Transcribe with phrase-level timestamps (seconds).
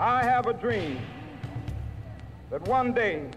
[0.00, 0.98] I have a dream
[2.50, 3.28] that one day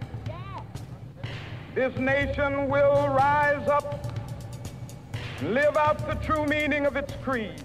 [1.75, 4.17] this nation will rise up
[5.41, 7.61] and live out the true meaning of its creed.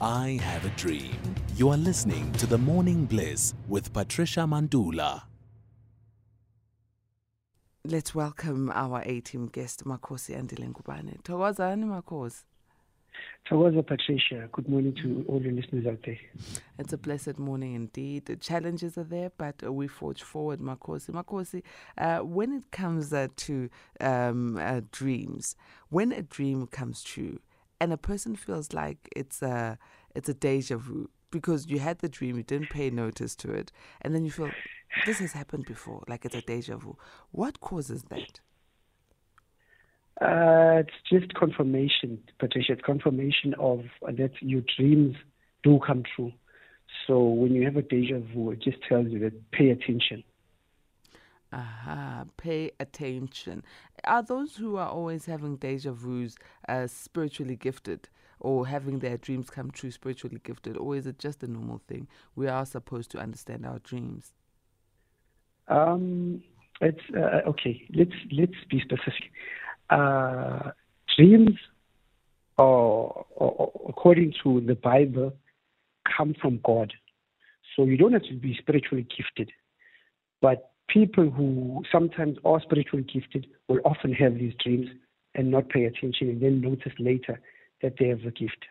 [0.00, 1.16] I have a dream.
[1.56, 5.22] You are listening to The Morning Bliss with Patricia Mandula.
[7.84, 11.20] Let's welcome our A-team guest, Makhosi Andile Ngubane.
[11.24, 12.44] Thokozani Makhosi.
[13.50, 16.18] Tawaza Patricia, good morning to all your listeners out there.
[16.78, 18.26] It's a blessed morning indeed.
[18.26, 21.10] The challenges are there, but uh, we forge forward, Makhosi.
[21.10, 21.62] Makhosi,
[21.96, 23.70] uh, when it comes uh, to
[24.00, 25.56] um, uh, dreams,
[25.88, 27.40] when a dream comes true
[27.80, 29.78] and a person feels like it's a,
[30.14, 33.72] it's a deja vu because you had the dream, you didn't pay notice to it,
[34.02, 34.50] and then you feel
[35.06, 36.96] this has happened before, like it's a deja vu.
[37.30, 38.40] What causes that?
[40.20, 42.72] Uh, it's just confirmation, Patricia.
[42.72, 45.16] It's confirmation of uh, that your dreams
[45.62, 46.32] do come true.
[47.06, 50.24] So when you have a deja vu, it just tells you that pay attention.
[51.52, 53.62] Aha, pay attention.
[54.04, 56.36] Are those who are always having deja vus
[56.68, 58.08] uh, spiritually gifted
[58.40, 62.06] or having their dreams come true spiritually gifted, or is it just a normal thing?
[62.34, 64.32] We are supposed to understand our dreams.
[65.68, 66.42] Um,
[66.80, 67.82] it's uh, okay.
[67.94, 69.30] Let's let's be specific.
[69.90, 70.70] Uh,
[71.16, 71.56] dreams,
[72.58, 75.34] or, or according to the Bible,
[76.16, 76.92] come from God.
[77.74, 79.52] So you don't have to be spiritually gifted,
[80.40, 84.88] but people who sometimes are spiritually gifted will often have these dreams
[85.34, 87.40] and not pay attention, and then notice later
[87.82, 88.64] that they have a gift.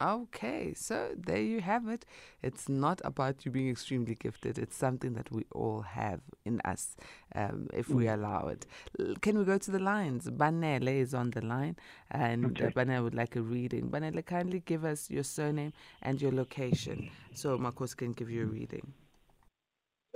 [0.00, 2.04] Okay, so there you have it.
[2.40, 4.56] It's not about you being extremely gifted.
[4.56, 6.94] It's something that we all have in us,
[7.34, 8.64] um, if we allow it.
[9.00, 10.30] L- Can we go to the lines?
[10.30, 11.74] Banele is on the line,
[12.12, 12.74] and uh, Okay.
[12.74, 13.90] Banele would like a reading.
[13.90, 18.46] Banele, kindly give us your surname and your location, so Marcos can give you a
[18.46, 18.92] reading.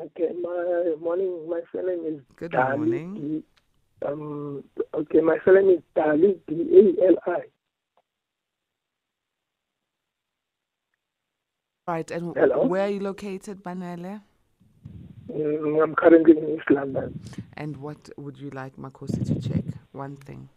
[0.01, 1.49] Okay, my morning.
[1.49, 3.15] My surname is Good Dali, morning.
[3.15, 3.45] D-
[4.07, 4.65] Um,
[4.95, 6.55] okay, my surname is Dali D
[7.01, 7.43] A L I.
[11.89, 12.65] Right, and Hello?
[12.65, 14.21] where are you located, Banele?
[15.29, 17.19] Mm, I'm currently in East London.
[17.55, 19.65] And what would you like Makhosi to check?
[19.91, 20.49] One thing.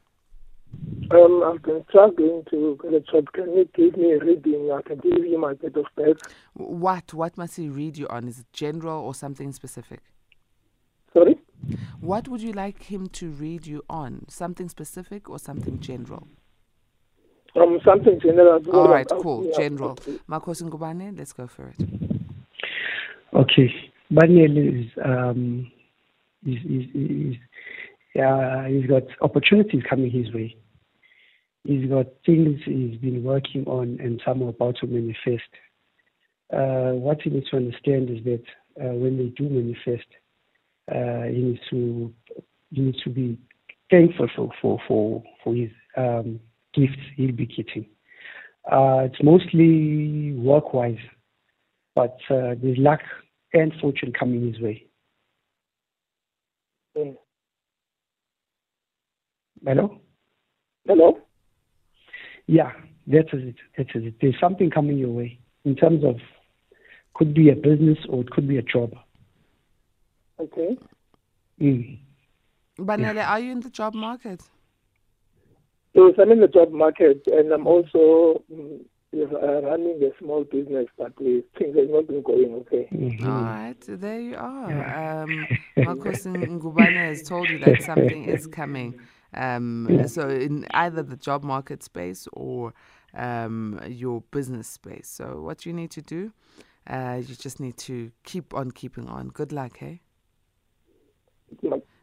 [1.10, 3.32] Um, I've been struggling to get a job.
[3.34, 4.72] Can you give me a reading?
[4.72, 6.18] I can give you my date of birth.
[6.54, 7.12] What?
[7.12, 8.28] What must he read you on?
[8.28, 10.02] Is it general or something specific?
[11.12, 11.40] Sorry.
[12.02, 14.26] What would you like him to read you on?
[14.30, 16.28] Something specific or something general?
[17.56, 18.62] Um, something general.
[18.74, 19.46] All right, cool.
[19.46, 19.92] yeah, General.
[19.92, 20.20] okay.
[20.30, 21.90] Makhosi Ngubane, let's go for it.
[23.34, 23.74] Okay,
[24.14, 25.72] Daniel is um,
[26.46, 27.36] is is, is
[28.14, 30.56] yeah, he's got opportunities coming his way.
[31.64, 35.50] He's got things he's been working on and some are about to manifest.
[36.54, 38.44] Uh, what he needs to understand is that
[38.80, 40.08] uh, when they do manifest,
[40.94, 42.14] uh, he needs to
[42.72, 43.38] he needs to be
[43.90, 46.40] thankful for for for, for his um,
[46.76, 47.88] gifts he'll be getting.
[48.72, 50.98] Uh, it's mostly work wise,
[51.94, 53.02] but uh, there's luck
[53.54, 54.86] and fortune coming his way.
[56.98, 57.16] Mm.
[59.66, 60.02] Hello?
[60.88, 61.20] Hello.
[62.48, 62.72] Yeah,
[63.08, 63.56] that is it.
[63.78, 64.16] That is it.
[64.22, 66.18] There's something coming your way in terms of
[67.16, 68.94] could be a business or it could be a job.
[70.40, 70.78] Okay.
[71.62, 72.00] Mm.
[72.78, 74.42] Banele, are you in the job market?
[75.96, 78.82] So I'm in the job market, and I'm also mm,
[79.16, 82.92] uh, running a small business, but things have not been going okay.
[82.94, 83.26] Mhm.
[83.26, 85.24] All right, there you are.
[85.24, 85.48] Um,
[85.80, 88.94] Makhosi Ngubane has told you that something is coming.
[89.34, 92.74] Um, so in either the job market space or
[93.14, 95.08] um, your business space.
[95.08, 96.34] So what you need to do,
[96.88, 99.30] uh, you just need to keep on keeping on.
[99.30, 100.02] Good luck, hey?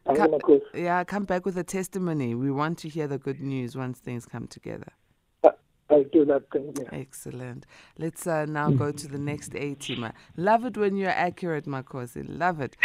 [0.06, 0.60] My- I'm Ca- gonna.
[0.74, 2.34] Yeah, come back with a testimony.
[2.34, 4.92] We want to hear the good news once things come together.
[5.90, 6.44] I'll do that.
[6.50, 6.86] Thank you.
[6.90, 7.66] Excellent.
[7.98, 10.12] Let's uh, now go to the next A teamer.
[10.38, 12.24] Love it when you're accurate, Makhosi.
[12.26, 12.76] Love it.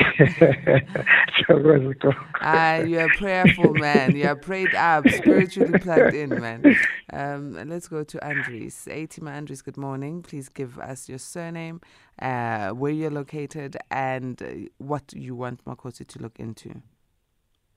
[1.48, 2.12] So, where's it go?
[2.42, 4.16] Ah, you're a prayerful man.
[4.16, 6.75] You're prayed up, spiritually plugged in, man.
[7.13, 8.88] Um, let's go to Andres.
[8.92, 10.22] A teamer Andres, good morning.
[10.22, 11.80] Please give us your surname,
[12.22, 14.48] uh, where you're located, and uh,
[14.80, 16.81] what you want Makhosi to look into.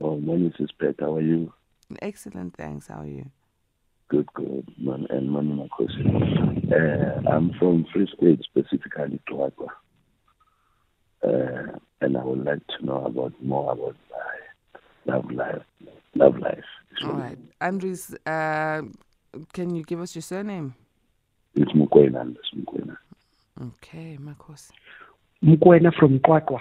[0.01, 0.95] Oh, morning, Sister.
[0.99, 1.53] How are you?
[2.01, 2.57] Excellent.
[2.57, 2.87] Thanks.
[2.87, 3.31] How are you?
[4.09, 4.67] Good, good.
[4.79, 6.73] Man, and Manu Makhosi.
[6.73, 9.69] Uh, I'm from Free State, specifically Tuatwa.
[11.23, 13.97] Uh, and I would like to know about more about
[15.07, 15.63] my love life.
[16.15, 16.65] Love life.
[17.05, 17.39] All right.
[17.61, 18.83] Andres, uh,
[19.53, 20.75] can you give us your surname?
[21.55, 22.35] It's Mukwena.
[22.35, 22.97] It's Mukwena.
[23.63, 24.71] Okay, Makhosi.
[25.45, 26.61] Mkwena from QwaQwa.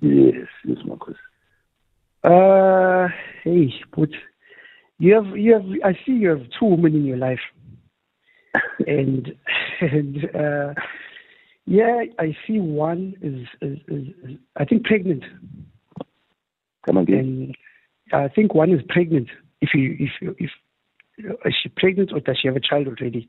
[0.00, 1.16] Yes, yes, Makhosi.
[2.24, 3.08] Uh,
[3.44, 4.08] hey, but
[4.98, 7.40] you have, you have, I see you have two women in your life.
[8.86, 9.32] and,
[9.80, 10.74] and, uh,
[11.66, 15.22] yeah, I see one is, is, is, is I think pregnant.
[16.86, 17.54] Come again.
[18.12, 19.28] And I think one is pregnant.
[19.60, 20.50] If you, if, you- if,
[21.44, 23.28] is she pregnant or does she have a child already?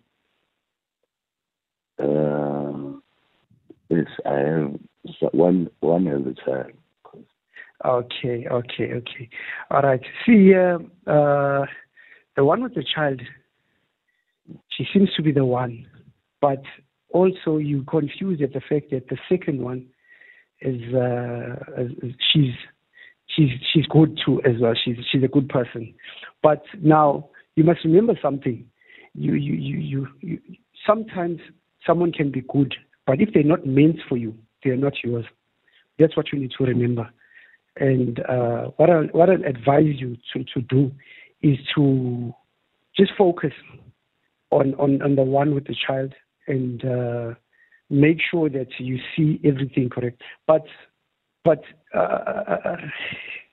[1.99, 2.99] Uh,
[3.89, 4.75] yes, I have
[5.33, 5.69] one.
[5.79, 6.71] One has a child.
[7.85, 9.29] Okay, okay, okay.
[9.71, 10.01] All right.
[10.25, 10.79] See, uh,
[11.09, 11.65] uh,
[12.35, 13.21] the one with the child,
[14.69, 15.85] she seems to be the one,
[16.41, 16.61] but
[17.13, 19.85] also you confuse at the fact that the second one
[20.61, 21.55] is, uh,
[22.33, 22.51] she's
[23.27, 24.73] she's she's good too as well.
[24.83, 25.93] She's she's a good person,
[26.43, 28.65] but now you must remember something.
[29.13, 30.39] You you you you, you
[30.85, 31.39] sometimes
[31.87, 32.75] someone can be good,
[33.07, 35.25] but if they're not meant for you, they are not yours.
[35.97, 37.09] That's what you need to remember.
[37.79, 40.91] And uh, what I what I advise you to, to do
[41.41, 42.33] is to
[42.97, 43.53] just focus
[44.51, 46.13] on, on, on the one with the child
[46.47, 47.33] and uh,
[47.89, 50.21] make sure that you see everything correct.
[50.47, 50.65] But
[51.43, 51.63] but
[51.95, 51.97] uh,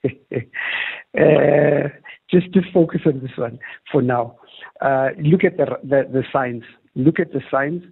[0.04, 1.88] uh,
[2.30, 3.58] just to focus on this one
[3.92, 4.36] for now.
[4.80, 6.64] Uh, look at the, the the signs.
[6.94, 7.82] Look at the signs.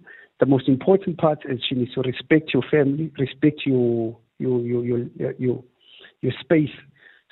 [0.40, 4.84] The most important part is you need to respect your family, respect your your your
[4.84, 5.64] your your,
[6.24, 6.74] your space.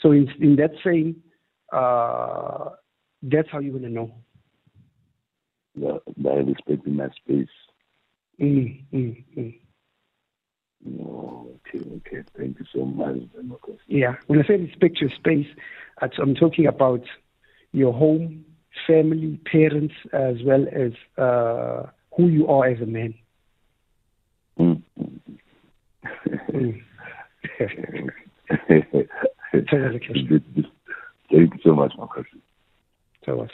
[0.00, 1.16] So in in that saying,
[1.72, 2.70] uh,
[3.22, 4.12] that's how you're gonna know.
[5.74, 7.48] Yeah, by respecting my space.
[8.38, 9.58] Mm, mm, mm.
[10.84, 12.22] No, okay, okay.
[12.36, 13.16] Thank you so much.
[13.86, 14.16] Yeah.
[14.26, 15.46] When I say respect your space,
[16.00, 17.04] I'm talking about
[17.70, 18.44] your home,
[18.86, 23.14] family, parents, as well as uh, who you are as a man.
[24.58, 24.82] Mm.
[26.52, 26.82] Mm.
[28.68, 28.90] Thank
[29.68, 30.66] Tell us, Akesh.
[31.30, 32.40] you so much, Makhosi.
[33.24, 33.50] Tell us.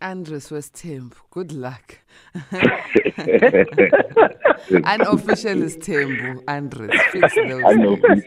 [0.00, 1.14] Andres was Tembu.
[1.30, 1.98] Good luck.
[4.84, 6.42] Unofficial is Tembu.
[6.46, 6.90] Andres.
[7.10, 7.62] Fix those.
[7.66, 8.22] I know, things.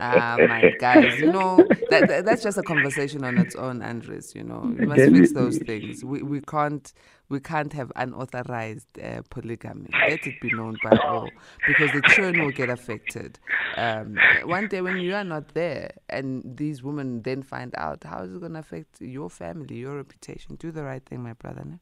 [0.00, 1.58] Ah, my guys, you know
[1.90, 4.34] that, that that's just a conversation on its own, Andres.
[4.34, 6.02] You know, you must fix those things.
[6.04, 6.90] We we can't
[7.28, 9.88] we can't have unauthorized uh, polygamy.
[10.08, 11.28] Let it be known by all,
[11.66, 13.38] because the children will get affected.
[13.76, 18.22] Um, one day when you are not there, and these women then find out, how
[18.22, 20.56] is it going to affect your family, your reputation?
[20.56, 21.64] Do the right thing, my brother.
[21.64, 21.78] Ne?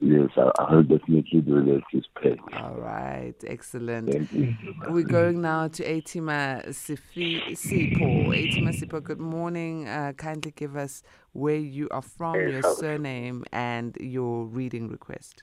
[0.00, 1.80] Yes, I, I'll definitely do that.
[1.90, 2.36] Please pay.
[2.62, 4.10] All right, excellent.
[4.12, 4.54] Thank you.
[4.88, 8.28] We're going now to Atima Sifi Sipho.
[8.28, 9.88] Atima Sipho, good morning.
[9.88, 11.02] Uh, kindly give us
[11.32, 15.42] where you are from, your surname, and your reading request.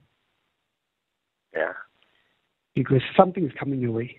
[1.54, 1.73] yeah
[2.75, 4.16] because something is coming your way.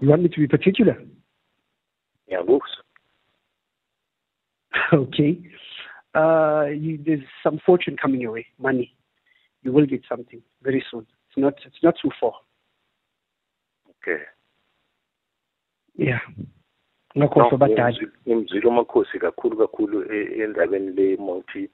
[0.00, 0.96] You want me to be particular?
[2.28, 2.82] ngiyakuzwa
[4.92, 5.38] okay.
[6.14, 8.96] Uh, you, there's some fortune coming your way, money.
[9.62, 11.06] You will get something very soon.
[11.28, 11.54] It's not.
[11.64, 12.32] It's not too far.
[13.90, 14.22] okay
[15.98, 16.20] Yeah.
[17.18, 17.96] ngakhohlwa badala
[18.28, 21.68] ngimzwile umakhosi kakhulu kakhulu e- endabeni le monti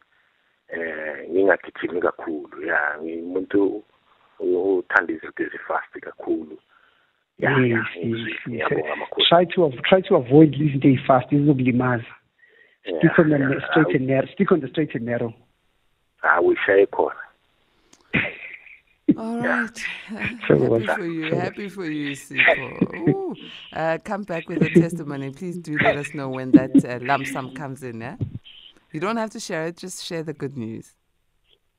[0.68, 3.82] eh ngingagijimi kakhulu ya ngimuntu
[4.40, 6.58] othanda izinto ezifast kakhulu
[7.38, 8.48] ya ya Yes, yes, ngimzwile yes.
[8.48, 12.04] ngiyabonga makhosi try to av- try to avoid izinto ey'fast ezizokulimaza
[12.82, 14.26] Stick on the straight and narrow.
[14.34, 15.32] Stick on the straight and narrow.
[16.22, 17.20] awishaye khona
[19.16, 19.78] All right.
[20.48, 21.34] So Happy for you.
[21.34, 22.94] Happy for you, Sipho.
[23.08, 23.34] Ooh.
[23.72, 25.30] Uh, come back with a testimony.
[25.30, 28.16] Please do let us know when that uh, lump sum comes in, yeah?
[28.92, 30.92] You don't have to share it, just share the good news.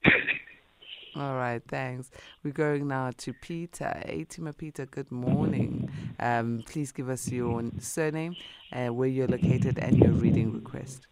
[1.16, 2.10] All right, thanks.
[2.44, 4.02] We're going now to Peter.
[4.08, 5.92] Atima Peter, good morning.
[6.20, 8.36] Um, please give us your surname,
[8.72, 11.08] uh, where you're located, and your reading request.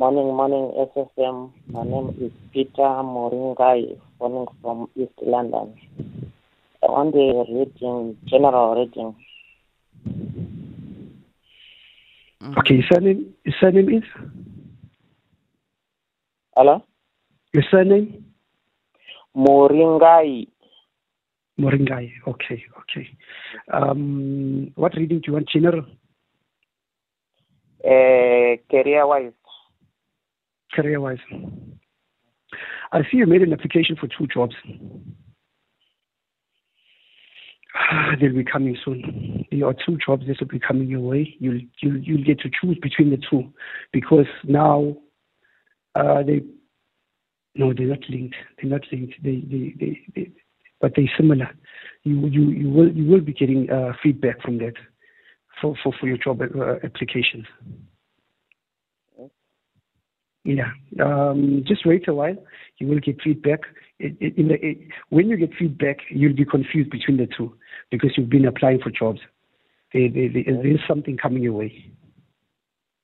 [0.00, 1.52] Morning, morning, SSM.
[1.66, 5.74] My name is Peter Moringai, phoning from East London.
[6.82, 9.14] I want the reading, general reading.
[12.60, 14.04] Okay, your surname, your surname is?
[16.56, 16.82] Hello?
[17.52, 18.24] Your surname?
[19.36, 20.48] Moringai,
[21.60, 22.10] Moringai.
[22.26, 23.06] Okay, okay.
[23.70, 25.50] Um, what reading do you want?
[25.50, 25.84] General?
[27.84, 29.32] uh, career-wise.
[30.72, 31.18] Career wise.
[32.92, 34.54] I see you made an application for two jobs.
[38.20, 39.46] They'll be coming soon.
[39.50, 41.36] There are two jobs that will be coming your way.
[41.38, 43.52] You'll you'll you'll get to choose between the two
[43.92, 44.96] because now
[45.94, 46.42] uh, they
[47.54, 48.36] no they're not linked.
[48.60, 49.14] They're not linked.
[49.22, 50.32] They they, they, they
[50.80, 51.50] but they're similar.
[52.02, 54.74] You you you will you will be getting uh, feedback from that
[55.60, 57.46] for for, for your job uh, applications.
[60.44, 60.70] Yeah.
[61.02, 62.36] Um, just wait a while.
[62.78, 63.60] You will get feedback.
[63.98, 64.78] It, it, in the, it,
[65.10, 67.54] when you get feedback, you'll be confused between the two
[67.90, 69.20] because you've been applying for jobs.
[69.92, 71.92] There, there, there, there is something coming your way.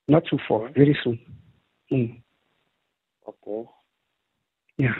[0.07, 0.69] Not too far.
[0.69, 1.19] Very soon.
[1.91, 2.21] Mm.
[3.27, 3.69] Okay.
[4.77, 4.93] Yeah.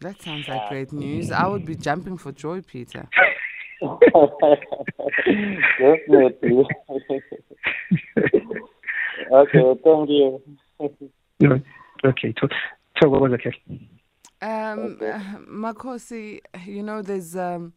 [0.00, 1.30] That sounds like great news.
[1.30, 3.08] I would be jumping for joy, Peter.
[5.80, 6.64] Definitely.
[9.32, 10.42] okay, thank you.
[11.42, 11.60] No.
[12.04, 12.32] Okay.
[12.40, 12.48] So,
[13.00, 13.52] so what was okay?
[14.40, 17.72] Um, uh, Makosi, you know, there's um,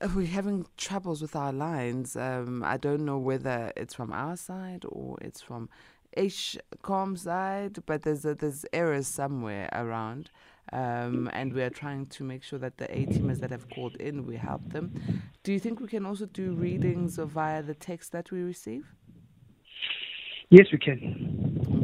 [0.00, 2.14] uh, we're having troubles with our lines.
[2.14, 5.70] Um, I don't know whether it's from our side or it's from
[6.16, 10.30] HCOM side, but there's a, there's errors somewhere around.
[10.72, 13.96] Um, and we are trying to make sure that the A teamers that have called
[13.96, 15.22] in, we help them.
[15.42, 18.86] Do you think we can also do readings via the text that we receive?
[20.50, 21.83] Yes, we can.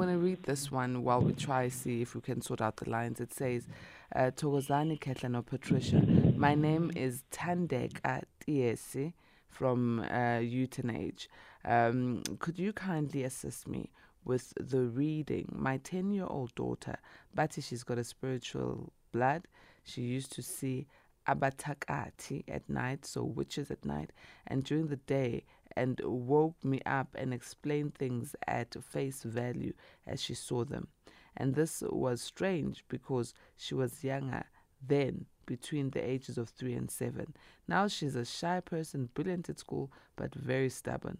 [0.00, 2.88] Going to read this one while we try see if we can sort out the
[2.88, 3.20] lines.
[3.20, 3.68] It says,
[4.16, 6.00] uh, Thokozani or Patricia,
[6.36, 9.12] my name is Tandek at Tiesi
[9.50, 11.26] from uh, Uitenhage.
[11.66, 13.90] Um, could you kindly assist me
[14.24, 15.54] with the reading?
[15.54, 16.96] My 10 year old daughter,
[17.34, 19.48] Bati, she's got a spiritual blood.
[19.84, 20.86] She used to see
[21.28, 24.14] abatakati at night, so witches at night,
[24.46, 25.44] and during the day,
[25.76, 29.72] and woke me up and explained things at face value
[30.06, 30.88] as she saw them.
[31.36, 34.44] And this was strange because she was younger
[34.86, 37.34] then, between the ages of three and seven.
[37.66, 41.18] Now she's a shy person, brilliant at school, but very stubborn.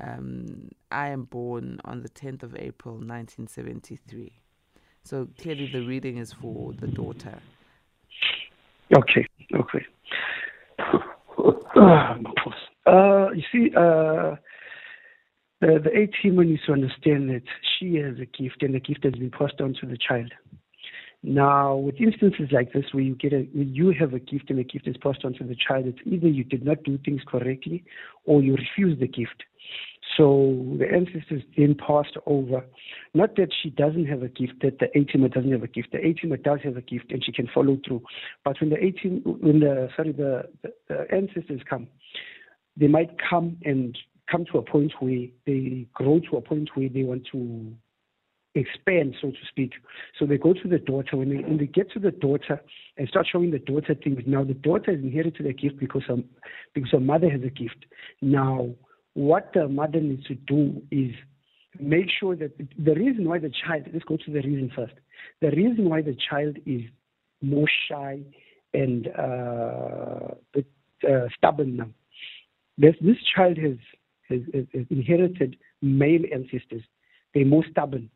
[0.00, 4.32] Um, I am born on the 10th of April 1973.
[5.04, 7.38] So clearly the reading is for the daughter.
[8.94, 9.26] Okay.
[9.54, 9.86] Okay.
[12.86, 14.36] Uh, you see, uh,
[15.60, 17.42] the, the A team needs to understand that
[17.78, 20.32] she has a gift and the gift has been passed on to the child.
[21.24, 24.64] Now, with instances like this, where you get a, you have a gift and the
[24.64, 27.84] gift is passed on to the child, it's either you did not do things correctly
[28.24, 29.44] or you refuse the gift.
[30.16, 32.64] So the ancestors then passed over.
[33.14, 35.92] Not that she doesn't have a gift, that the A teamer doesn't have a gift.
[35.92, 38.02] The A teamer does have a gift and she can follow through.
[38.44, 41.86] But when the A team, when the sorry, the, the, the ancestors come,
[42.76, 43.96] they might come and
[44.30, 47.72] come to a point where they grow to a point where they want to
[48.54, 49.72] expand, so to speak.
[50.18, 51.16] So they go to the daughter.
[51.16, 52.60] When they, when they get to the daughter
[52.96, 56.16] and start showing the daughter things, now the daughter has inherited a gift because her,
[56.74, 57.86] because her mother has a gift.
[58.20, 58.70] Now,
[59.14, 61.12] what the mother needs to do is
[61.78, 64.94] make sure that the reason why the child, let's go to the reason first.
[65.40, 66.82] The reason why the child is
[67.40, 68.20] more shy
[68.74, 71.88] and uh, uh, stubborn now.
[72.78, 73.76] This, this child has,
[74.28, 76.82] has, has inherited male ancestors.
[77.34, 78.10] They're more stubborn.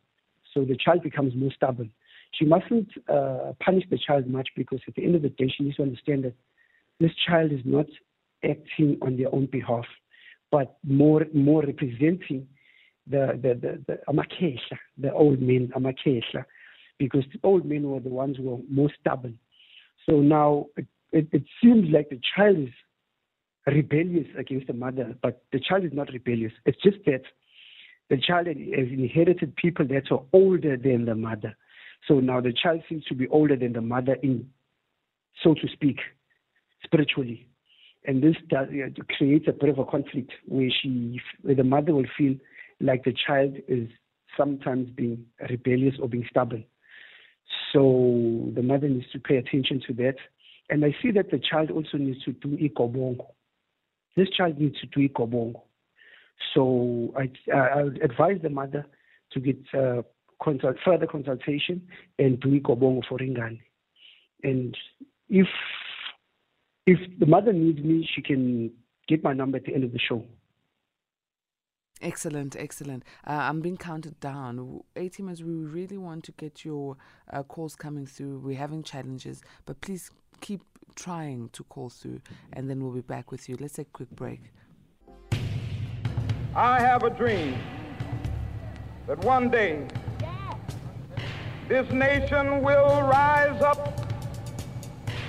[0.54, 1.90] So the child becomes more stubborn.
[2.32, 5.64] She mustn't uh, punish the child much because at the end of the day, she
[5.64, 6.34] needs to understand that
[7.00, 7.86] this child is not
[8.42, 9.84] acting on their own behalf,
[10.50, 12.46] but more more representing
[13.06, 16.44] the the the, the amakhehla, the old men amakhehla,
[16.98, 19.38] because the old men were the ones who were more stubborn.
[20.06, 22.74] So now it, it, it seems like the child is
[23.66, 26.52] rebellious against the mother, but the child is not rebellious.
[26.64, 27.22] It's just that
[28.08, 31.56] the child has inherited people that are older than the mother.
[32.06, 34.48] So now the child seems to be older than the mother in,
[35.42, 35.98] so to speak,
[36.84, 37.48] spiritually.
[38.06, 41.64] And this does, you know, creates a bit of a conflict where she, where the
[41.64, 42.36] mother will feel
[42.80, 43.88] like the child is
[44.36, 46.64] sometimes being rebellious or being stubborn.
[47.72, 50.16] So the mother needs to pay attention to that.
[50.70, 53.26] And I see that the child also needs to do ikobongo.
[54.16, 55.62] This child needs to do ikobongo.
[56.54, 58.86] So I, I would advise the mother
[59.32, 60.02] to get uh,
[60.42, 61.82] consult, further consultation
[62.18, 63.60] and do ikobongo for Ringani.
[64.42, 64.76] And
[65.28, 65.46] if
[66.86, 68.70] if the mother needs me, she can
[69.08, 70.24] get my number at the end of the show.
[72.02, 73.04] Excellent, excellent.
[73.26, 74.82] Uh, I'm being counted down.
[74.96, 76.96] A teamers, we really want to get your
[77.32, 78.38] uh, calls coming through.
[78.38, 80.62] We're having challenges, but please keep
[80.94, 82.20] trying to call through,
[82.52, 83.56] and then we'll be back with you.
[83.60, 84.40] Let's take a quick break.
[86.54, 87.58] I have a dream
[89.06, 89.86] that one day
[91.68, 94.00] this nation will rise up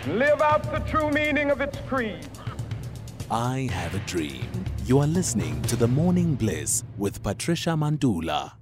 [0.03, 2.27] and live out the true meaning of its creed.
[3.29, 4.47] I have a dream.
[4.85, 8.56] You are listening to The Morning Bliss with Patricia Mandula.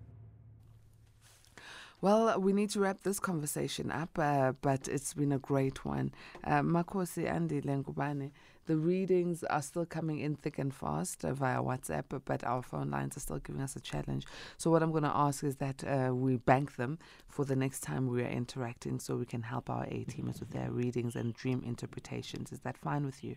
[2.06, 6.14] Well, we need to wrap this conversation up, uh, but it's been a great one.
[6.44, 8.30] Uh, Makhosi Andile Ngubane,
[8.68, 12.92] the readings are still coming in thick and fast uh, via WhatsApp, but our phone
[12.92, 14.28] lines are still giving us a challenge.
[14.60, 17.80] So, what I'm going to ask is that uh, we bank them for the next
[17.80, 21.34] time we are interacting so we can help our A teamers with their readings and
[21.34, 22.52] dream interpretations.
[22.52, 23.36] Is that fine with you?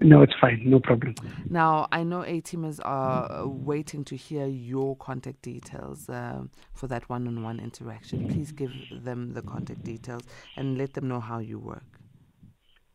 [0.00, 0.62] No, it's fine.
[0.64, 1.14] No problem.
[1.50, 6.86] Now, I know A teamers are uh, waiting to hear your contact details uh, for
[6.86, 8.28] that one on one interaction.
[8.28, 10.22] Please give them the contact details
[10.56, 11.82] and let them know how you work.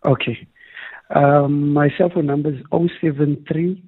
[0.05, 0.47] Okay.
[1.13, 3.83] Um, my cell phone number is 073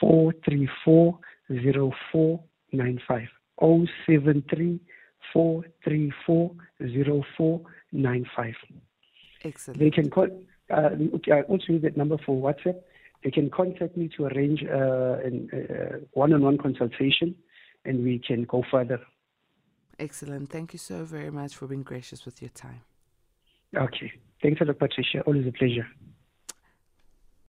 [0.00, 3.28] 434 0495.
[3.60, 4.80] 073
[5.32, 6.50] 434
[6.80, 8.54] 0495.
[9.44, 9.80] Excellent.
[9.80, 10.28] They can call.
[10.70, 10.90] Uh,
[11.32, 12.80] I also use that number for WhatsApp.
[13.24, 17.34] They can contact me to arrange uh, an uh, one-on-one consultation,
[17.84, 19.00] and we can go further.
[19.98, 20.50] Excellent.
[20.50, 22.82] Thank you so very much for being gracious with your time.
[23.76, 24.12] Okay.
[24.40, 25.22] Thanks a lot, Patricia.
[25.22, 25.86] Always a pleasure.